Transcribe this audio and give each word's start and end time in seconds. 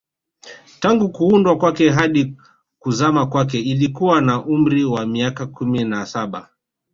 Tangu 0.79 1.09
kuundwa 1.09 1.57
kwake 1.57 1.89
hadi 1.89 2.33
kuzama 2.79 3.25
kwake 3.27 3.59
ilikuwa 3.59 4.21
na 4.21 4.45
umri 4.45 4.83
wa 4.85 5.05
miaka 5.05 5.45
kumi 5.47 5.83
na 5.83 6.05
saba 6.05 6.49